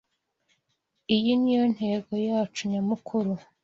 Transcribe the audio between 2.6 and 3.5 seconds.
nyamukuru.